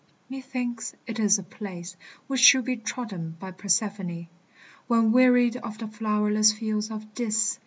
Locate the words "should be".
2.41-2.77